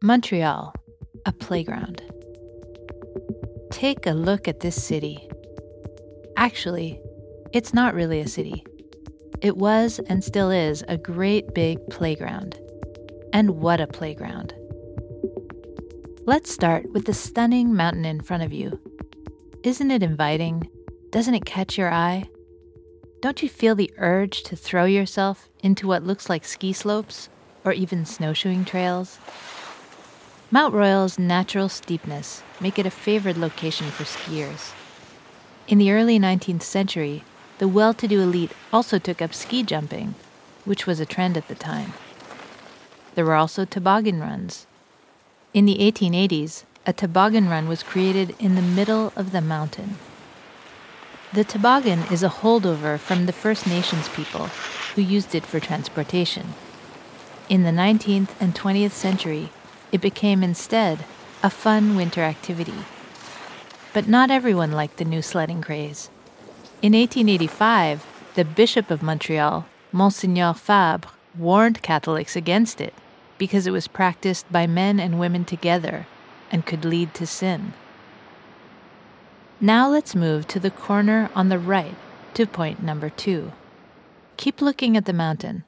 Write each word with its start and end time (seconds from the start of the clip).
Montreal, 0.00 0.72
a 1.26 1.32
playground. 1.32 2.00
Take 3.72 4.06
a 4.06 4.12
look 4.12 4.46
at 4.46 4.60
this 4.60 4.80
city. 4.80 5.28
Actually, 6.36 7.00
it's 7.52 7.74
not 7.74 7.96
really 7.96 8.20
a 8.20 8.28
city. 8.28 8.64
It 9.42 9.56
was 9.56 9.98
and 10.08 10.22
still 10.22 10.52
is 10.52 10.84
a 10.86 10.96
great 10.96 11.52
big 11.52 11.84
playground. 11.90 12.56
And 13.32 13.58
what 13.58 13.80
a 13.80 13.88
playground! 13.88 14.54
Let's 16.26 16.52
start 16.52 16.92
with 16.92 17.06
the 17.06 17.12
stunning 17.12 17.74
mountain 17.74 18.04
in 18.04 18.20
front 18.20 18.44
of 18.44 18.52
you. 18.52 18.80
Isn't 19.64 19.90
it 19.90 20.04
inviting? 20.04 20.70
Doesn't 21.10 21.34
it 21.34 21.44
catch 21.44 21.76
your 21.76 21.92
eye? 21.92 22.30
Don't 23.20 23.42
you 23.42 23.48
feel 23.48 23.74
the 23.74 23.92
urge 23.98 24.44
to 24.44 24.54
throw 24.54 24.84
yourself 24.84 25.48
into 25.64 25.88
what 25.88 26.04
looks 26.04 26.30
like 26.30 26.44
ski 26.44 26.72
slopes 26.72 27.28
or 27.64 27.72
even 27.72 28.04
snowshoeing 28.04 28.64
trails? 28.64 29.18
Mount 30.50 30.72
Royal's 30.72 31.18
natural 31.18 31.68
steepness 31.68 32.42
make 32.58 32.78
it 32.78 32.86
a 32.86 32.90
favored 32.90 33.36
location 33.36 33.90
for 33.90 34.04
skiers. 34.04 34.72
In 35.66 35.76
the 35.76 35.92
early 35.92 36.18
19th 36.18 36.62
century, 36.62 37.22
the 37.58 37.68
well-to-do 37.68 38.18
elite 38.22 38.52
also 38.72 38.98
took 38.98 39.20
up 39.20 39.34
ski 39.34 39.62
jumping, 39.62 40.14
which 40.64 40.86
was 40.86 41.00
a 41.00 41.04
trend 41.04 41.36
at 41.36 41.48
the 41.48 41.54
time. 41.54 41.92
There 43.14 43.26
were 43.26 43.34
also 43.34 43.66
toboggan 43.66 44.20
runs. 44.20 44.66
In 45.52 45.66
the 45.66 45.76
1880s, 45.80 46.64
a 46.86 46.94
toboggan 46.94 47.50
run 47.50 47.68
was 47.68 47.82
created 47.82 48.34
in 48.38 48.54
the 48.54 48.62
middle 48.62 49.12
of 49.16 49.32
the 49.32 49.42
mountain. 49.42 49.98
The 51.34 51.44
toboggan 51.44 52.04
is 52.10 52.22
a 52.22 52.30
holdover 52.30 52.98
from 52.98 53.26
the 53.26 53.34
First 53.34 53.66
Nations 53.66 54.08
people 54.08 54.46
who 54.94 55.02
used 55.02 55.34
it 55.34 55.44
for 55.44 55.60
transportation. 55.60 56.54
In 57.50 57.64
the 57.64 57.70
19th 57.70 58.30
and 58.40 58.54
20th 58.54 58.92
century, 58.92 59.50
it 59.92 60.00
became 60.00 60.42
instead 60.42 61.04
a 61.42 61.50
fun 61.50 61.96
winter 61.96 62.22
activity. 62.22 62.74
But 63.92 64.08
not 64.08 64.30
everyone 64.30 64.72
liked 64.72 64.98
the 64.98 65.04
new 65.04 65.22
sledding 65.22 65.62
craze. 65.62 66.10
In 66.82 66.92
1885, 66.92 68.06
the 68.34 68.44
Bishop 68.44 68.90
of 68.90 69.02
Montreal, 69.02 69.66
Monsignor 69.92 70.54
Fabre, 70.54 71.08
warned 71.36 71.82
Catholics 71.82 72.36
against 72.36 72.80
it 72.80 72.94
because 73.38 73.66
it 73.66 73.72
was 73.72 73.88
practiced 73.88 74.50
by 74.52 74.66
men 74.66 75.00
and 75.00 75.18
women 75.18 75.44
together 75.44 76.06
and 76.50 76.66
could 76.66 76.84
lead 76.84 77.14
to 77.14 77.26
sin. 77.26 77.72
Now 79.60 79.88
let's 79.88 80.14
move 80.14 80.46
to 80.48 80.60
the 80.60 80.70
corner 80.70 81.30
on 81.34 81.48
the 81.48 81.58
right 81.58 81.96
to 82.34 82.46
point 82.46 82.82
number 82.82 83.10
two. 83.10 83.52
Keep 84.36 84.60
looking 84.60 84.96
at 84.96 85.04
the 85.04 85.12
mountain. 85.12 85.64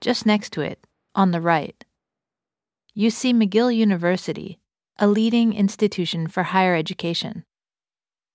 Just 0.00 0.24
next 0.24 0.52
to 0.54 0.62
it, 0.62 0.78
on 1.14 1.30
the 1.30 1.40
right, 1.40 1.83
you 2.94 3.10
see 3.10 3.32
McGill 3.32 3.74
University, 3.74 4.60
a 4.98 5.08
leading 5.08 5.52
institution 5.52 6.28
for 6.28 6.44
higher 6.44 6.76
education. 6.76 7.44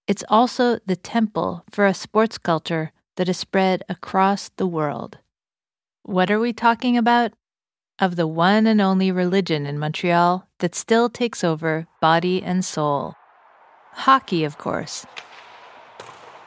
It's 0.06 0.24
also 0.28 0.80
the 0.86 0.98
temple 0.98 1.64
for 1.72 1.86
a 1.86 1.94
sports 1.94 2.38
culture 2.38 2.92
that 3.16 3.28
has 3.28 3.38
spread 3.38 3.84
across 3.88 4.50
the 4.58 4.68
world. 4.68 5.20
What 6.04 6.30
are 6.30 6.40
we 6.40 6.52
talking 6.52 6.98
about? 6.98 7.32
Of 8.00 8.18
the 8.18 8.28
one 8.28 8.68
and 8.68 8.82
only 8.82 9.12
religion 9.14 9.66
in 9.66 9.80
Montreal 9.80 10.46
that 10.60 10.76
still 10.76 11.10
takes 11.10 11.42
over 11.42 11.88
body 12.02 12.44
and 12.44 12.66
soul. 12.66 13.16
Hockey, 13.94 14.44
of 14.44 14.58
course. 14.58 15.06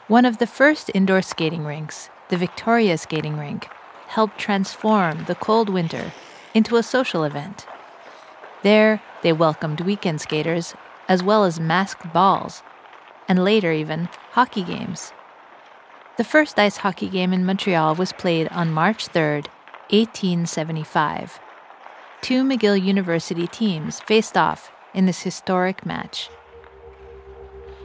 One 0.07 0.25
of 0.25 0.37
the 0.37 0.47
first 0.47 0.91
indoor 0.93 1.23
skating 1.23 1.65
rinks, 1.65 2.09
the 2.29 2.37
Victoria 2.37 2.97
Skating 2.97 3.37
Rink, 3.37 3.69
helped 4.07 4.37
transform 4.37 5.25
the 5.25 5.35
cold 5.35 5.69
winter 5.69 6.11
into 6.53 6.75
a 6.75 6.83
social 6.83 7.23
event. 7.23 7.65
There, 8.63 9.01
they 9.21 9.33
welcomed 9.33 9.81
weekend 9.81 10.21
skaters, 10.21 10.73
as 11.09 11.21
well 11.21 11.43
as 11.43 11.59
masked 11.59 12.13
balls, 12.13 12.63
and 13.27 13.43
later 13.43 13.71
even 13.71 14.07
hockey 14.31 14.63
games. 14.63 15.11
The 16.17 16.23
first 16.23 16.57
ice 16.57 16.77
hockey 16.77 17.09
game 17.09 17.33
in 17.33 17.45
Montreal 17.45 17.95
was 17.95 18.13
played 18.13 18.47
on 18.49 18.71
March 18.71 19.07
3, 19.07 19.43
1875. 19.89 21.39
Two 22.21 22.43
McGill 22.43 22.81
University 22.81 23.47
teams 23.47 23.99
faced 23.99 24.37
off 24.37 24.71
in 24.93 25.07
this 25.07 25.21
historic 25.21 25.85
match. 25.85 26.29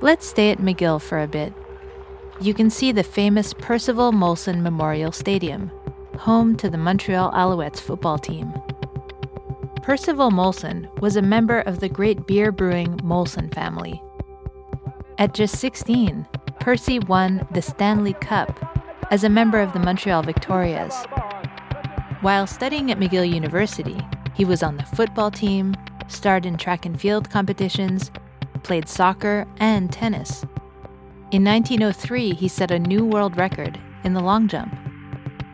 Let's 0.00 0.28
stay 0.28 0.52
at 0.52 0.58
McGill 0.58 1.02
for 1.02 1.20
a 1.20 1.26
bit. 1.26 1.52
You 2.40 2.54
can 2.54 2.70
see 2.70 2.92
the 2.92 3.02
famous 3.02 3.52
Percival 3.52 4.12
Molson 4.12 4.62
Memorial 4.62 5.10
Stadium, 5.10 5.72
home 6.18 6.56
to 6.58 6.70
the 6.70 6.78
Montreal 6.78 7.32
Alouettes 7.32 7.80
football 7.80 8.16
team. 8.16 8.52
Percival 9.88 10.30
Molson 10.30 10.86
was 11.00 11.16
a 11.16 11.22
member 11.22 11.60
of 11.60 11.80
the 11.80 11.88
great 11.88 12.26
beer 12.26 12.52
brewing 12.52 12.98
Molson 12.98 13.50
family. 13.54 14.02
At 15.16 15.32
just 15.32 15.56
16, 15.56 16.28
Percy 16.60 16.98
won 16.98 17.48
the 17.52 17.62
Stanley 17.62 18.12
Cup 18.12 18.76
as 19.10 19.24
a 19.24 19.30
member 19.30 19.58
of 19.62 19.72
the 19.72 19.78
Montreal 19.78 20.22
Victorias. 20.24 20.94
While 22.20 22.46
studying 22.46 22.90
at 22.90 22.98
McGill 22.98 23.32
University, 23.32 23.98
he 24.34 24.44
was 24.44 24.62
on 24.62 24.76
the 24.76 24.84
football 24.84 25.30
team, 25.30 25.74
starred 26.06 26.44
in 26.44 26.58
track 26.58 26.84
and 26.84 27.00
field 27.00 27.30
competitions, 27.30 28.10
played 28.64 28.90
soccer 28.90 29.46
and 29.56 29.90
tennis. 29.90 30.42
In 31.30 31.42
1903, 31.44 32.34
he 32.34 32.46
set 32.46 32.70
a 32.70 32.78
new 32.78 33.06
world 33.06 33.38
record 33.38 33.80
in 34.04 34.12
the 34.12 34.20
long 34.20 34.48
jump. 34.48 34.78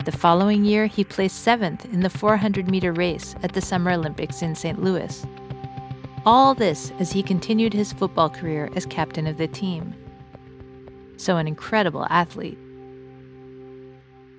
The 0.05 0.11
following 0.11 0.63
year, 0.63 0.85
he 0.85 1.03
placed 1.03 1.41
seventh 1.41 1.85
in 1.85 2.01
the 2.01 2.11
400 2.11 2.69
meter 2.69 2.93
race 2.93 3.35
at 3.41 3.53
the 3.53 3.61
Summer 3.61 3.89
Olympics 3.89 4.43
in 4.43 4.53
St. 4.53 4.83
Louis. 4.83 5.25
All 6.27 6.53
this 6.53 6.91
as 6.99 7.11
he 7.11 7.23
continued 7.23 7.73
his 7.73 7.91
football 7.91 8.29
career 8.29 8.69
as 8.75 8.85
captain 8.85 9.25
of 9.25 9.37
the 9.37 9.47
team. 9.47 9.95
So, 11.17 11.37
an 11.37 11.47
incredible 11.47 12.05
athlete. 12.11 12.59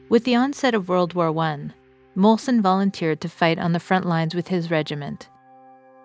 With 0.08 0.22
the 0.22 0.36
onset 0.36 0.72
of 0.72 0.88
World 0.88 1.14
War 1.14 1.36
I, 1.36 1.70
Molson 2.16 2.60
volunteered 2.60 3.20
to 3.22 3.28
fight 3.28 3.58
on 3.58 3.72
the 3.72 3.80
front 3.80 4.06
lines 4.06 4.36
with 4.36 4.46
his 4.46 4.70
regiment. 4.70 5.28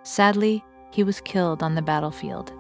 Sadly, 0.02 0.66
he 0.90 1.04
was 1.04 1.22
killed 1.22 1.62
on 1.62 1.76
the 1.76 1.84
battlefield. 1.84 2.52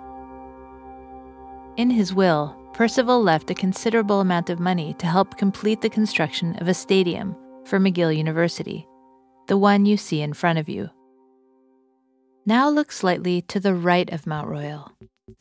In 1.77 1.89
his 1.89 2.13
will, 2.13 2.55
Percival 2.73 3.21
left 3.21 3.51
a 3.51 3.55
considerable 3.55 4.21
amount 4.21 4.49
of 4.49 4.59
money 4.59 4.95
to 4.95 5.05
help 5.05 5.37
complete 5.37 5.81
the 5.81 5.89
construction 5.89 6.55
of 6.61 6.67
a 6.67 6.73
stadium 6.73 7.35
for 7.65 7.79
McGill 7.79 8.15
University, 8.15 8.87
the 9.47 9.57
one 9.57 9.85
you 9.85 9.97
see 9.97 10.21
in 10.21 10.33
front 10.33 10.57
of 10.57 10.69
you. 10.69 10.89
Now 12.45 12.69
look 12.69 12.91
slightly 12.91 13.41
to 13.43 13.59
the 13.59 13.75
right 13.75 14.11
of 14.11 14.25
Mount 14.25 14.47
Royal, 14.47 14.91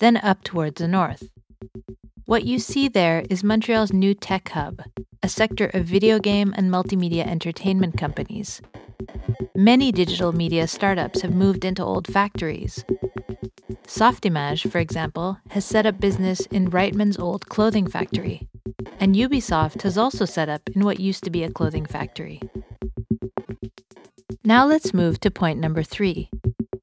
then 0.00 0.16
up 0.19 0.44
towards 0.44 0.80
the 0.80 0.88
north. 0.88 1.22
What 2.26 2.44
you 2.44 2.58
see 2.58 2.88
there 2.88 3.24
is 3.30 3.42
Montreal's 3.42 3.92
new 3.92 4.12
tech 4.12 4.50
hub, 4.50 4.82
a 5.22 5.28
sector 5.28 5.70
of 5.72 5.84
video 5.86 6.19
game 6.19 6.52
and 6.56 6.70
multimedia 6.70 7.26
entertainment 7.26 7.96
companies. 7.96 8.60
Many 9.54 9.92
digital 9.92 10.32
media 10.32 10.66
startups 10.66 11.22
have 11.22 11.34
moved 11.34 11.64
into 11.64 11.82
old 11.82 12.06
factories, 12.06 12.84
Softimage, 13.86 14.70
for 14.70 14.78
example, 14.78 15.38
has 15.50 15.64
set 15.64 15.86
up 15.86 16.00
business 16.00 16.41
in 16.47 16.70
Reitman's 16.70 17.19
old 17.19 17.48
clothing 17.48 17.86
factory. 17.86 18.48
And 18.98 19.14
Ubisoft 19.14 19.82
has 19.82 19.97
also 19.97 20.25
set 20.25 20.48
up 20.48 20.69
in 20.75 20.84
what 20.84 21.00
used 21.00 21.25
to 21.25 21.31
be 21.31 21.42
a 21.42 21.50
clothing 21.50 21.86
factory. 21.86 22.41
Now 24.44 24.66
let's 24.66 24.94
move 24.94 25.20
to 25.20 25.31
point 25.31 25.58
number 25.58 25.82
three 25.82 26.31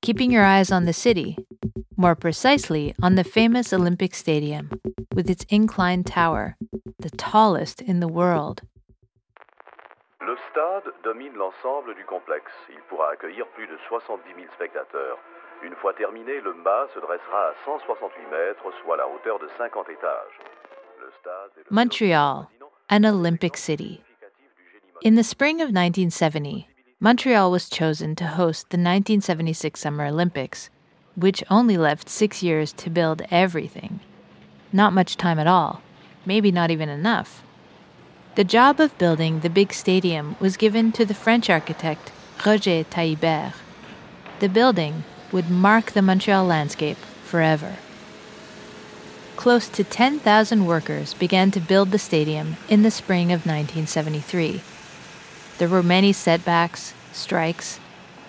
keeping 0.01 0.31
your 0.31 0.45
eyes 0.45 0.71
on 0.71 0.85
the 0.85 0.93
city, 0.93 1.37
more 1.97 2.15
precisely 2.15 2.95
on 3.01 3.15
the 3.15 3.25
famous 3.25 3.73
Olympic 3.73 4.15
Stadium, 4.15 4.69
with 5.13 5.29
its 5.29 5.43
inclined 5.49 6.05
tower, 6.05 6.55
the 6.99 7.09
tallest 7.09 7.81
in 7.81 7.99
the 7.99 8.07
world. 8.07 8.61
Le 10.21 10.35
stade 10.49 10.93
domine 11.03 11.33
l'ensemble 11.35 11.93
du 11.93 12.05
complexe. 12.05 12.51
Il 12.69 12.81
pourra 12.89 13.11
accueillir 13.11 13.47
plus 13.55 13.67
de 13.67 13.77
70 13.89 14.23
000 14.35 14.47
spectateurs. 14.55 15.19
Une 15.63 15.75
fois 15.75 15.93
terminé, 15.93 16.39
le 16.41 16.53
mât 16.53 16.87
se 16.93 16.99
dressera 16.99 17.49
à 17.49 17.53
168 17.65 18.23
mètres, 18.29 18.63
soit 18.83 18.97
la 18.97 19.07
hauteur 19.07 19.39
de 19.39 19.47
50 19.57 19.89
étages. 19.89 20.39
Montreal, 21.69 22.49
an 22.89 23.05
Olympic 23.05 23.57
city. 23.57 24.01
In 25.03 25.15
the 25.15 25.23
spring 25.23 25.61
of 25.61 25.69
1970, 25.69 26.67
Montreal 26.99 27.51
was 27.51 27.69
chosen 27.69 28.15
to 28.15 28.25
host 28.25 28.69
the 28.69 28.77
1976 28.77 29.79
Summer 29.79 30.05
Olympics, 30.05 30.69
which 31.15 31.43
only 31.49 31.77
left 31.77 32.09
six 32.09 32.41
years 32.41 32.71
to 32.73 32.89
build 32.89 33.21
everything. 33.29 33.99
Not 34.71 34.93
much 34.93 35.17
time 35.17 35.39
at 35.39 35.47
all, 35.47 35.81
maybe 36.25 36.51
not 36.51 36.71
even 36.71 36.89
enough. 36.89 37.43
The 38.35 38.43
job 38.43 38.79
of 38.79 38.97
building 38.97 39.39
the 39.39 39.49
big 39.49 39.73
stadium 39.73 40.35
was 40.39 40.57
given 40.57 40.91
to 40.93 41.05
the 41.05 41.15
French 41.15 41.49
architect 41.49 42.11
Roger 42.45 42.83
Taillibert. 42.83 43.53
The 44.39 44.49
building, 44.49 45.03
would 45.31 45.49
mark 45.49 45.91
the 45.91 46.01
Montreal 46.01 46.45
landscape 46.45 46.97
forever. 47.23 47.75
Close 49.35 49.67
to 49.69 49.83
10,000 49.83 50.65
workers 50.65 51.13
began 51.13 51.51
to 51.51 51.59
build 51.59 51.91
the 51.91 51.99
stadium 51.99 52.57
in 52.69 52.81
the 52.81 52.91
spring 52.91 53.31
of 53.31 53.45
1973. 53.45 54.61
There 55.57 55.69
were 55.69 55.83
many 55.83 56.11
setbacks, 56.11 56.93
strikes, 57.13 57.79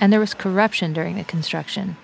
and 0.01 0.13
there 0.13 0.21
was 0.21 0.35
corruption 0.35 0.93
during 0.93 1.17
the 1.17 1.25
construction. 1.25 1.97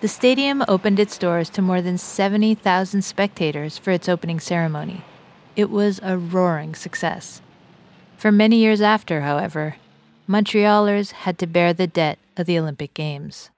The 0.00 0.08
stadium 0.08 0.64
opened 0.68 0.98
its 0.98 1.16
doors 1.16 1.48
to 1.50 1.62
more 1.62 1.80
than 1.80 1.98
70,000 1.98 3.02
spectators 3.02 3.78
for 3.78 3.90
its 3.90 4.08
opening 4.08 4.40
ceremony. 4.40 5.02
It 5.56 5.70
was 5.70 6.00
a 6.02 6.18
roaring 6.18 6.74
success. 6.74 7.40
For 8.16 8.32
many 8.32 8.56
years 8.56 8.80
after, 8.80 9.22
however, 9.22 9.76
Montrealers 10.28 11.12
had 11.12 11.38
to 11.38 11.46
bear 11.46 11.72
the 11.72 11.86
debt 11.86 12.18
of 12.36 12.46
the 12.46 12.58
Olympic 12.58 12.94
Games. 12.94 13.50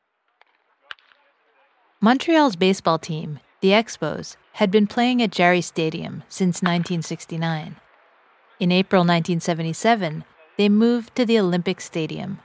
Montreal's 2.01 2.57
baseball 2.57 2.99
team, 2.99 3.41
the 3.61 3.71
Expos, 3.71 4.37
had 4.53 4.71
been 4.71 4.87
playing 4.87 5.23
at 5.23 5.31
Jarry 5.31 5.61
Stadium 5.61 6.23
since 6.29 6.63
1969. 6.63 7.77
In 8.61 8.73
April 8.73 9.01
1977, 9.01 10.25
they 10.57 10.69
moved 10.69 11.15
to 11.17 11.25
the 11.25 11.39
Olympic 11.39 11.81
Stadium, 11.81 12.39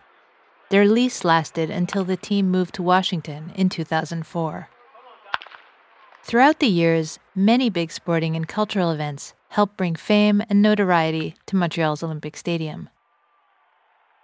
their 0.71 0.87
lease 0.87 1.25
lasted 1.25 1.69
until 1.69 2.05
the 2.05 2.15
team 2.15 2.49
moved 2.49 2.75
to 2.75 2.81
Washington 2.81 3.51
in 3.55 3.67
2004. 3.67 4.69
Throughout 6.23 6.59
the 6.59 6.67
years, 6.67 7.19
many 7.35 7.69
big 7.69 7.91
sporting 7.91 8.37
and 8.37 8.47
cultural 8.47 8.91
events 8.91 9.33
helped 9.49 9.75
bring 9.75 9.95
fame 9.95 10.41
and 10.49 10.61
notoriety 10.61 11.35
to 11.47 11.57
Montreal's 11.57 12.03
Olympic 12.03 12.37
Stadium. 12.37 12.87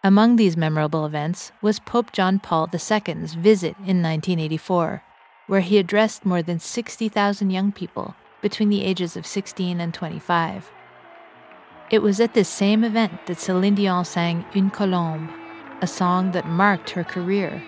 Among 0.06 0.38
these 0.38 0.56
memorable 0.56 1.06
events 1.06 1.52
was 1.62 1.82
Pope 1.82 2.14
John 2.14 2.40
Paul 2.40 2.70
II's 2.74 3.34
visit 3.34 3.76
in 3.80 4.02
1984, 4.02 5.04
where 5.48 5.62
he 5.62 5.78
addressed 5.78 6.26
more 6.26 6.42
than 6.42 6.60
60,000 6.60 7.50
young 7.50 7.72
people 7.72 8.16
between 8.42 8.70
the 8.70 8.84
ages 8.84 9.18
of 9.18 9.26
16 9.26 9.82
and 9.82 9.94
25. 9.94 10.72
It 11.90 12.00
was 12.00 12.20
at 12.20 12.34
this 12.34 12.50
same 12.50 12.84
event 12.84 13.26
that 13.26 13.40
Celine 13.40 13.76
Dion 13.76 14.04
sang 14.06 14.46
Une 14.56 14.70
Colombe, 14.70 15.30
a 15.82 15.88
song 15.88 16.32
that 16.32 16.46
marked 16.46 16.92
her 16.92 17.04
career. 17.04 17.64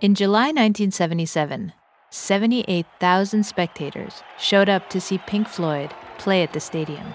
In 0.00 0.14
July 0.14 0.48
1977, 0.48 1.72
78,000 2.10 3.44
spectators 3.44 4.22
showed 4.38 4.68
up 4.68 4.88
to 4.90 5.00
see 5.00 5.18
Pink 5.26 5.48
Floyd 5.48 5.92
play 6.18 6.42
at 6.42 6.52
the 6.52 6.60
stadium, 6.60 7.14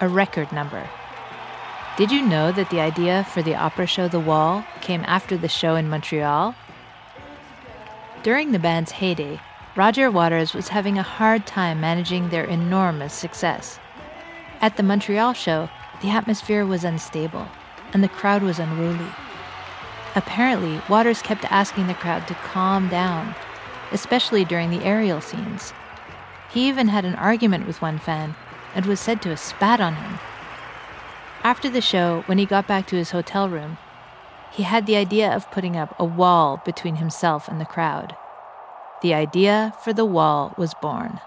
a 0.00 0.08
record 0.08 0.50
number. 0.52 0.88
Did 1.96 2.12
you 2.12 2.22
know 2.22 2.52
that 2.52 2.70
the 2.70 2.80
idea 2.80 3.26
for 3.32 3.42
the 3.42 3.54
opera 3.54 3.86
show 3.86 4.08
The 4.08 4.20
Wall 4.20 4.64
came 4.80 5.04
after 5.06 5.36
the 5.36 5.48
show 5.48 5.74
in 5.74 5.88
Montreal? 5.88 6.54
During 8.24 8.50
the 8.50 8.58
band's 8.58 8.90
heyday, 8.90 9.40
Roger 9.76 10.10
Waters 10.10 10.52
was 10.52 10.68
having 10.68 10.98
a 10.98 11.04
hard 11.04 11.46
time 11.46 11.80
managing 11.80 12.28
their 12.28 12.44
enormous 12.44 13.14
success. 13.14 13.78
At 14.60 14.76
the 14.76 14.82
Montreal 14.82 15.34
show, 15.34 15.70
the 16.02 16.10
atmosphere 16.10 16.66
was 16.66 16.82
unstable 16.82 17.46
and 17.92 18.02
the 18.02 18.08
crowd 18.08 18.42
was 18.42 18.58
unruly. 18.58 19.06
Apparently, 20.16 20.80
Waters 20.88 21.22
kept 21.22 21.44
asking 21.50 21.86
the 21.86 21.94
crowd 21.94 22.26
to 22.26 22.34
calm 22.34 22.88
down, 22.88 23.36
especially 23.92 24.44
during 24.44 24.70
the 24.70 24.84
aerial 24.84 25.20
scenes. 25.20 25.72
He 26.50 26.68
even 26.68 26.88
had 26.88 27.04
an 27.04 27.14
argument 27.14 27.68
with 27.68 27.80
one 27.80 27.98
fan 27.98 28.34
and 28.74 28.84
was 28.84 28.98
said 28.98 29.22
to 29.22 29.28
have 29.28 29.38
spat 29.38 29.80
on 29.80 29.94
him. 29.94 30.18
After 31.44 31.70
the 31.70 31.80
show, 31.80 32.24
when 32.26 32.38
he 32.38 32.46
got 32.46 32.66
back 32.66 32.88
to 32.88 32.96
his 32.96 33.12
hotel 33.12 33.48
room, 33.48 33.78
he 34.52 34.62
had 34.62 34.86
the 34.86 34.96
idea 34.96 35.34
of 35.34 35.50
putting 35.50 35.76
up 35.76 35.94
a 35.98 36.04
wall 36.04 36.60
between 36.64 36.96
himself 36.96 37.48
and 37.48 37.60
the 37.60 37.64
crowd. 37.64 38.16
The 39.02 39.14
idea 39.14 39.74
for 39.82 39.92
the 39.92 40.04
wall 40.04 40.54
was 40.58 40.74
born. 40.82 41.20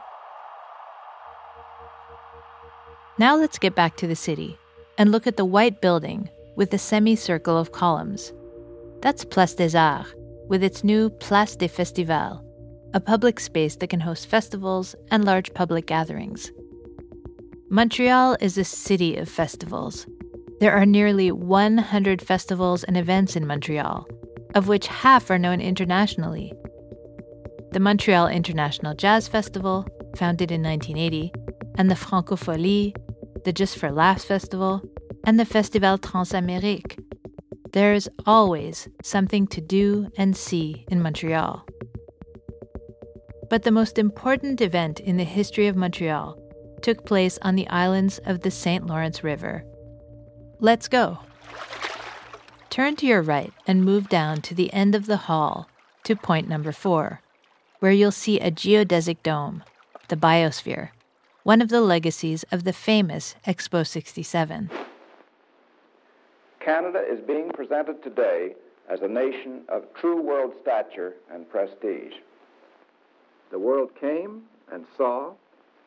Now 3.18 3.36
let's 3.36 3.60
get 3.60 3.76
back 3.76 3.98
to 3.98 4.08
the 4.08 4.16
city 4.16 4.58
and 4.98 5.12
look 5.12 5.28
at 5.28 5.38
the 5.38 5.46
white 5.46 5.82
building 5.82 6.30
with 6.56 6.74
a 6.74 6.78
semicircle 6.78 7.58
of 7.58 7.72
columns. 7.72 8.34
That's 9.02 9.26
Place 9.26 9.54
des 9.54 9.78
Arts, 9.78 10.14
with 10.48 10.64
its 10.64 10.84
new 10.84 11.10
Place 11.10 11.56
des 11.56 11.68
Festivals, 11.68 12.42
a 12.94 13.00
public 13.00 13.40
space 13.40 13.76
that 13.78 13.90
can 13.90 14.00
host 14.00 14.28
festivals 14.28 14.96
and 15.12 15.24
large 15.24 15.54
public 15.54 15.86
gatherings. 15.86 16.52
Montreal 17.70 18.36
is 18.42 18.58
a 18.58 18.66
city 18.66 19.16
of 19.16 19.30
festivals. 19.30 20.06
There 20.62 20.78
are 20.78 20.86
nearly 20.86 21.32
100 21.32 22.22
festivals 22.22 22.84
and 22.84 22.96
events 22.96 23.36
in 23.36 23.48
Montreal, 23.48 24.08
of 24.54 24.68
which 24.68 24.86
half 24.86 25.32
are 25.32 25.40
known 25.40 25.60
internationally. 25.60 26.54
The 27.72 27.80
Montreal 27.80 28.28
International 28.28 28.94
Jazz 28.94 29.28
Festival, 29.28 29.88
founded 30.18 30.52
in 30.52 30.62
1980, 30.62 31.34
and 31.80 31.90
the 31.90 31.96
Francofolies, 31.96 32.94
the 33.44 33.52
Just 33.52 33.80
for 33.80 33.92
Laughs 33.92 34.24
Festival, 34.24 34.84
and 35.24 35.40
the 35.40 35.46
Festival 35.46 35.98
Transamérique. 35.98 37.04
There's 37.74 38.08
always 38.28 38.88
something 39.02 39.48
to 39.48 39.62
do 39.62 40.12
and 40.16 40.38
see 40.38 40.86
in 40.90 41.02
Montreal. 41.02 41.66
But 43.50 43.64
the 43.64 43.72
most 43.72 43.98
important 43.98 44.62
event 44.62 45.00
in 45.00 45.18
the 45.18 45.24
history 45.24 45.66
of 45.66 45.76
Montreal 45.76 46.38
took 46.84 47.04
place 47.04 47.40
on 47.42 47.56
the 47.56 47.68
islands 47.70 48.20
of 48.28 48.42
the 48.42 48.52
St. 48.52 48.86
Lawrence 48.86 49.24
River. 49.24 49.66
Let's 50.64 50.88
go. 50.88 51.18
Turn 52.70 52.96
to 52.98 53.08
your 53.08 53.24
right 53.24 53.52
and 53.66 53.84
move 53.84 54.10
down 54.10 54.44
to 54.44 54.54
the 54.54 54.72
end 54.72 54.94
of 54.94 55.08
the 55.08 55.18
hall 55.18 55.68
to 56.04 56.16
point 56.16 56.48
number 56.48 56.72
four, 56.72 57.22
where 57.80 57.92
you'll 57.92 58.12
see 58.12 58.40
a 58.40 58.52
geodesic 58.52 59.24
dome, 59.24 59.64
the 60.10 60.16
biosphere, 60.16 60.90
one 61.42 61.64
of 61.64 61.70
the 61.70 61.82
legacies 61.82 62.46
of 62.52 62.64
the 62.64 62.74
famous 62.74 63.34
Expo 63.48 63.86
67. 63.86 64.70
Canada 66.64 67.02
is 67.12 67.20
being 67.22 67.50
presented 67.50 68.04
today 68.04 68.54
as 68.88 69.02
a 69.02 69.08
nation 69.08 69.64
of 69.68 69.92
true 70.00 70.22
world 70.22 70.54
stature 70.62 71.16
and 71.34 71.50
prestige. 71.50 72.14
The 73.50 73.58
world 73.58 73.90
came 74.00 74.44
and 74.72 74.86
saw, 74.96 75.32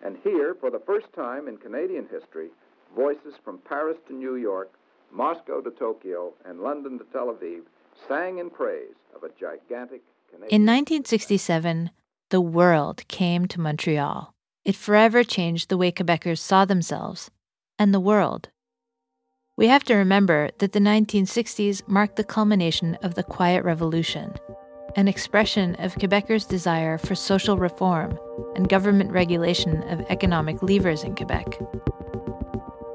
and 0.05 0.17
here, 0.25 0.57
for 0.59 0.73
the 0.73 0.83
first 0.85 1.07
time 1.15 1.47
in 1.47 1.59
Canadian 1.59 2.09
history, 2.11 2.49
voices 2.95 3.35
from 3.45 3.59
Paris 3.59 3.97
to 4.09 4.15
New 4.15 4.37
York, 4.37 4.73
Moscow 5.13 5.61
to 5.61 5.71
Tokyo, 5.71 6.33
and 6.45 6.61
London 6.61 6.99
to 6.99 7.05
Tel 7.13 7.27
Aviv 7.27 7.63
sang 8.09 8.39
in 8.39 8.51
praise 8.51 8.95
of 9.15 9.23
a 9.23 9.29
gigantic 9.29 10.03
Canadian. 10.31 10.63
In 10.63 10.67
1967, 10.67 11.91
the 12.31 12.41
world 12.41 13.07
came 13.09 13.47
to 13.47 13.61
Montreal. 13.61 14.35
It 14.65 14.77
forever 14.77 15.23
changed 15.23 15.69
the 15.69 15.77
way 15.77 15.93
Quebecers 15.93 16.39
saw 16.39 16.65
themselves 16.65 17.31
and 17.79 17.93
the 17.93 18.01
world. 18.01 18.49
We 19.57 19.69
have 19.69 19.85
to 19.85 19.95
remember 19.95 20.51
that 20.59 20.73
the 20.73 20.81
1960s 20.81 21.87
marked 21.87 22.17
the 22.17 22.25
culmination 22.25 22.97
of 23.03 23.15
the 23.15 23.23
Quiet 23.23 23.63
Revolution, 23.63 24.35
an 24.97 25.07
expression 25.07 25.77
of 25.77 25.95
Quebecers' 25.95 26.49
desire 26.49 26.99
for 26.99 27.15
social 27.15 27.57
reform 27.57 28.19
and 28.57 28.69
government 28.69 29.13
regulation 29.13 29.83
of 29.85 30.01
economic 30.09 30.61
levers 30.63 31.05
in 31.05 31.15
Quebec. 31.15 31.61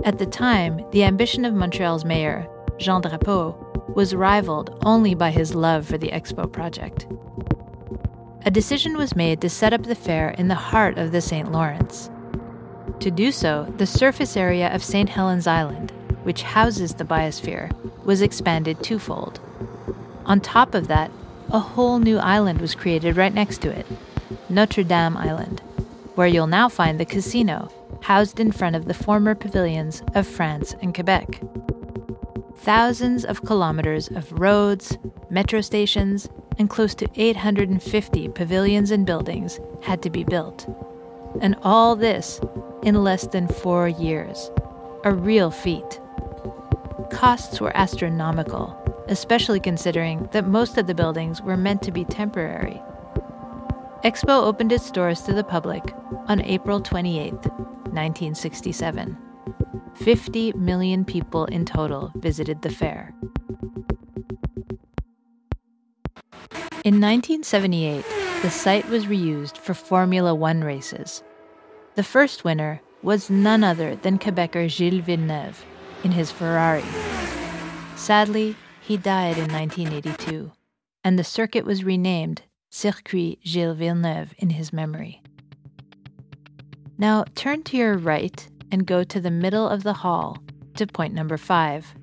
At 0.05 0.17
the 0.17 0.25
time, 0.25 0.85
the 0.91 1.03
ambition 1.03 1.43
of 1.43 1.53
Montreal's 1.53 2.05
mayor, 2.05 2.47
Jean 2.77 3.01
Drapeau, 3.01 3.55
was 3.95 4.15
rivaled 4.15 4.77
only 4.85 5.13
by 5.13 5.29
his 5.29 5.53
love 5.53 5.85
for 5.85 5.97
the 5.97 6.09
Expo 6.09 6.49
project. 6.49 7.05
A 8.45 8.51
decision 8.51 8.95
was 8.95 9.15
made 9.15 9.41
to 9.41 9.49
set 9.49 9.73
up 9.73 9.83
the 9.83 9.95
fair 9.95 10.29
in 10.29 10.47
the 10.47 10.55
heart 10.55 10.97
of 10.97 11.11
the 11.11 11.19
St. 11.19 11.51
Lawrence. 11.51 12.09
To 13.01 13.11
do 13.11 13.31
so, 13.31 13.73
the 13.77 13.85
surface 13.85 14.37
area 14.37 14.73
of 14.73 14.83
St. 14.83 15.09
Helens 15.09 15.47
Island, 15.47 15.91
which 16.23 16.43
houses 16.43 16.93
the 16.93 17.03
biosphere, 17.03 17.69
was 18.05 18.21
expanded 18.21 18.81
twofold. 18.81 19.41
On 20.25 20.39
top 20.39 20.73
of 20.73 20.87
that, 20.87 21.11
a 21.49 21.59
whole 21.59 21.99
new 21.99 22.17
island 22.19 22.61
was 22.61 22.75
created 22.75 23.17
right 23.17 23.33
next 23.33 23.61
to 23.61 23.69
it 23.69 23.85
Notre 24.47 24.83
Dame 24.83 25.17
Island, 25.17 25.61
where 26.15 26.27
you'll 26.27 26.47
now 26.47 26.69
find 26.69 26.99
the 26.99 27.05
casino, 27.05 27.69
housed 28.01 28.39
in 28.39 28.51
front 28.51 28.75
of 28.75 28.85
the 28.85 28.93
former 28.93 29.35
pavilions 29.35 30.03
of 30.15 30.27
France 30.27 30.75
and 30.81 30.93
Quebec. 30.93 31.41
Thousands 32.57 33.25
of 33.25 33.45
kilometers 33.45 34.09
of 34.09 34.31
roads, 34.39 34.97
metro 35.29 35.61
stations, 35.61 36.27
and 36.57 36.69
close 36.69 36.93
to 36.95 37.07
850 37.15 38.29
pavilions 38.29 38.91
and 38.91 39.05
buildings 39.05 39.59
had 39.81 40.01
to 40.01 40.09
be 40.09 40.23
built. 40.23 40.67
And 41.41 41.55
all 41.63 41.95
this 41.95 42.41
in 42.83 43.03
less 43.03 43.27
than 43.27 43.47
four 43.47 43.87
years. 43.87 44.51
A 45.03 45.13
real 45.13 45.51
feat 45.51 45.99
costs 47.11 47.59
were 47.59 47.75
astronomical, 47.75 48.77
especially 49.07 49.59
considering 49.59 50.29
that 50.31 50.47
most 50.47 50.77
of 50.77 50.87
the 50.87 50.93
buildings 50.93 51.41
were 51.41 51.57
meant 51.57 51.81
to 51.81 51.91
be 51.91 52.05
temporary. 52.05 52.81
Expo 54.03 54.43
opened 54.43 54.71
its 54.71 54.91
doors 54.91 55.21
to 55.23 55.33
the 55.33 55.43
public 55.43 55.93
on 56.27 56.39
April 56.45 56.79
28, 56.79 57.33
1967. 57.33 59.17
50 59.95 60.53
million 60.53 61.03
people 61.03 61.43
in 61.45 61.65
total 61.65 62.13
visited 62.15 62.61
the 62.61 62.69
fair. 62.69 63.13
In 66.85 67.01
1978, 67.01 68.05
the 68.41 68.49
site 68.49 68.87
was 68.87 69.07
reused 69.07 69.57
for 69.57 69.73
Formula 69.73 70.33
One 70.33 70.63
races. 70.63 71.21
The 71.95 72.03
first 72.03 72.45
winner 72.45 72.81
was 73.03 73.29
none 73.29 73.65
other 73.65 73.97
than 73.97 74.17
Quebecer 74.17 74.69
Gilles 74.69 75.03
Villeneuve, 75.03 75.65
in 76.05 76.11
his 76.13 76.31
Ferrari. 76.31 76.85
Sadly, 77.97 78.55
he 78.79 78.95
died 78.95 79.37
in 79.37 79.51
1982, 79.51 80.53
and 81.03 81.19
the 81.19 81.25
circuit 81.25 81.65
was 81.65 81.83
renamed 81.83 82.43
Circuit 82.69 83.39
Gilles 83.43 83.73
Villeneuve 83.75 84.33
in 84.37 84.51
his 84.51 84.71
memory. 84.71 85.21
Now 86.97 87.25
turn 87.35 87.63
to 87.63 87.77
your 87.77 87.97
right 87.97 88.47
and 88.71 88.85
go 88.85 89.03
to 89.03 89.19
the 89.19 89.31
middle 89.31 89.67
of 89.67 89.83
the 89.83 89.93
hall 89.93 90.37
to 90.75 90.85
point 90.85 91.13
number 91.13 91.37
five. 91.37 91.93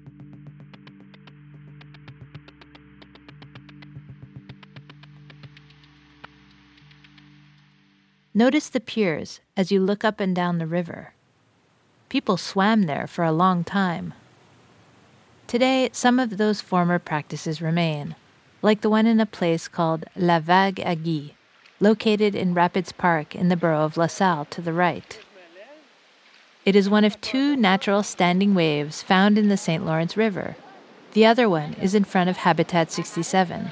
Notice 8.34 8.68
the 8.68 8.80
piers 8.80 9.40
as 9.56 9.72
you 9.72 9.80
look 9.80 10.04
up 10.04 10.20
and 10.20 10.36
down 10.36 10.58
the 10.58 10.66
river. 10.66 11.14
People 12.08 12.36
swam 12.36 12.82
there 12.82 13.06
for 13.06 13.24
a 13.24 13.32
long 13.32 13.64
time. 13.64 14.12
Today, 15.46 15.88
some 15.92 16.18
of 16.18 16.36
those 16.36 16.60
former 16.60 16.98
practices 16.98 17.62
remain, 17.62 18.14
like 18.66 18.80
the 18.80 18.90
one 18.90 19.06
in 19.06 19.20
a 19.20 19.26
place 19.26 19.68
called 19.68 20.04
La 20.16 20.40
Vague 20.40 20.82
Guy, 20.82 21.30
located 21.78 22.34
in 22.34 22.52
Rapids 22.52 22.90
Park 22.90 23.36
in 23.36 23.48
the 23.48 23.56
borough 23.56 23.84
of 23.84 23.96
La 23.96 24.08
Salle 24.08 24.44
to 24.46 24.60
the 24.60 24.72
right. 24.72 25.20
It 26.64 26.74
is 26.74 26.90
one 26.90 27.04
of 27.04 27.20
two 27.20 27.54
natural 27.54 28.02
standing 28.02 28.54
waves 28.54 29.02
found 29.02 29.38
in 29.38 29.48
the 29.48 29.56
St. 29.56 29.86
Lawrence 29.86 30.16
River. 30.16 30.56
The 31.12 31.24
other 31.24 31.48
one 31.48 31.74
is 31.74 31.94
in 31.94 32.02
front 32.02 32.28
of 32.28 32.38
Habitat 32.38 32.90
67. 32.90 33.70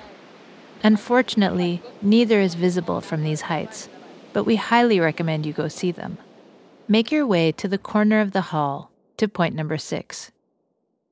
Unfortunately, 0.85 1.83
neither 2.01 2.39
is 2.39 2.55
visible 2.55 3.01
from 3.01 3.25
these 3.25 3.41
heights, 3.51 3.89
but 4.33 4.45
we 4.45 4.55
highly 4.55 5.01
recommend 5.01 5.45
you 5.45 5.53
go 5.53 5.67
see 5.67 5.91
them. 5.91 6.19
Make 6.87 7.11
your 7.11 7.27
way 7.27 7.51
to 7.51 7.67
the 7.67 7.79
corner 7.79 8.21
of 8.21 8.31
the 8.31 8.49
hall 8.53 8.93
to 9.17 9.27
point 9.27 9.57
number 9.57 9.77
six. 9.77 10.31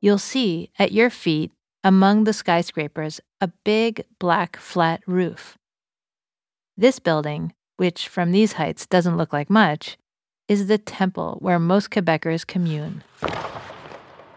You'll 0.01 0.19
see 0.19 0.71
at 0.79 0.93
your 0.93 1.11
feet, 1.11 1.51
among 1.85 2.25
the 2.25 2.33
skyscrapers, 2.33 3.21
a 3.41 3.49
big 3.65 4.05
black 4.19 4.57
flat 4.57 5.03
roof. 5.07 5.59
This 6.77 6.99
building, 6.99 7.53
which 7.77 8.09
from 8.09 8.33
these 8.33 8.53
heights 8.55 8.87
doesn't 8.87 9.17
look 9.17 9.33
like 9.33 9.51
much, 9.51 9.99
is 10.49 10.67
the 10.67 10.79
temple 10.79 11.39
where 11.41 11.59
most 11.59 11.91
Quebecers 11.91 12.47
commune. 12.47 13.03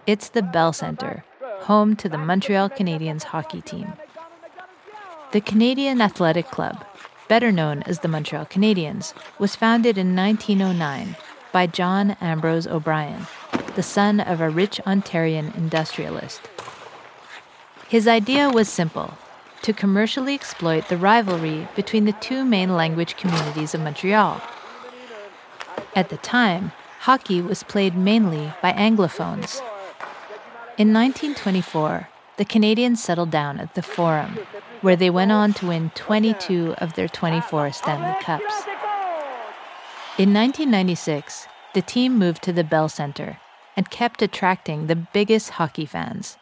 It's 0.08 0.30
the 0.30 0.42
Bell 0.42 0.74
Centre, 0.74 1.24
home 1.62 1.96
to 1.98 2.10
the 2.10 2.18
Montreal 2.18 2.70
Canadiens 2.70 3.24
hockey 3.24 3.62
team. 3.62 3.94
The 5.32 5.42
Canadian 5.42 6.02
Athletic 6.02 6.50
Club, 6.50 6.84
better 7.28 7.52
known 7.52 7.84
as 7.84 8.00
the 8.00 8.08
Montreal 8.08 8.46
Canadiens, 8.46 9.14
was 9.40 9.56
founded 9.56 9.98
in 9.98 10.16
1909 10.16 11.16
by 11.52 11.68
John 11.68 12.12
Ambrose 12.22 12.68
O'Brien, 12.68 13.28
the 13.76 13.84
son 13.84 14.20
of 14.20 14.42
a 14.42 14.50
rich 14.50 14.80
Ontarian 14.86 15.56
industrialist. 15.56 16.42
His 17.96 18.10
idea 18.10 18.50
was 18.50 18.68
simple 18.68 19.14
to 19.62 19.72
commercially 19.72 20.34
exploit 20.34 20.90
the 20.90 20.98
rivalry 20.98 21.66
between 21.78 22.04
the 22.04 22.12
two 22.12 22.44
main 22.44 22.76
language 22.76 23.16
communities 23.16 23.74
of 23.74 23.80
Montreal. 23.80 24.42
At 25.96 26.10
the 26.10 26.18
time, 26.18 26.74
hockey 27.00 27.42
was 27.42 27.64
played 27.64 27.96
mainly 27.96 28.52
by 28.62 28.74
Anglophones. 28.74 29.62
In 30.78 30.92
1924, 30.92 32.10
the 32.36 32.44
Canadiens 32.44 32.98
settled 32.98 33.32
down 33.32 33.62
at 33.62 33.76
the 33.76 33.82
Forum, 33.82 34.40
where 34.82 34.98
they 34.98 35.10
went 35.10 35.32
on 35.32 35.54
to 35.54 35.68
win 35.68 35.90
22 35.96 36.76
of 36.80 36.96
their 36.96 37.08
24 37.08 37.72
Stanley 37.72 38.22
Cups. 38.22 38.66
In 40.18 40.34
1996, 40.34 41.48
the 41.74 41.82
team 41.82 42.20
moved 42.20 42.44
to 42.44 42.52
the 42.52 42.66
Bell 42.66 42.90
Centre 42.90 43.40
and 43.78 43.90
kept 43.90 44.22
attracting 44.22 44.88
the 44.88 44.98
biggest 44.98 45.52
hockey 45.52 45.86
fans. 45.86 46.38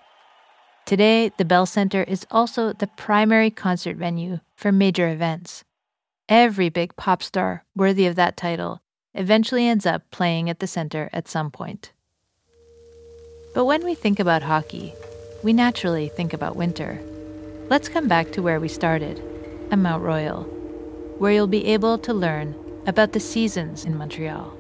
Today, 0.86 1.32
the 1.38 1.46
Bell 1.46 1.66
Centre 1.66 2.04
is 2.04 2.28
also 2.30 2.74
the 2.74 2.88
primary 2.88 3.50
concert 3.50 3.96
venue 3.96 4.42
for 4.56 4.72
major 4.72 5.10
events. 5.10 5.64
Every 6.28 6.68
big 6.68 6.96
pop 6.98 7.24
star 7.24 7.64
worthy 7.74 8.06
of 8.06 8.16
that 8.16 8.36
title 8.36 8.82
eventually 9.14 9.68
ends 9.68 9.86
up 9.86 10.04
playing 10.12 10.50
at 10.50 10.60
the 10.60 10.68
center 10.68 11.10
at 11.14 11.30
some 11.30 11.52
point. 11.52 11.94
But 13.56 13.66
when 13.66 13.86
we 13.86 13.96
think 13.96 14.20
about 14.20 14.42
hockey, 14.44 14.94
we 15.42 15.54
naturally 15.54 16.10
think 16.10 16.34
about 16.34 16.58
winter. 16.58 17.00
Let's 17.70 17.88
come 17.88 18.10
back 18.10 18.32
to 18.32 18.42
where 18.42 18.60
we 18.60 18.68
started, 18.68 19.22
at 19.72 19.80
Mount 19.80 20.04
Royal, 20.04 20.44
where 21.18 21.32
you'll 21.32 21.48
be 21.48 21.68
able 21.68 21.98
to 22.00 22.14
learn 22.14 22.56
about 22.88 23.14
the 23.14 23.20
seasons 23.20 23.86
in 23.86 23.98
Montreal. 23.98 24.52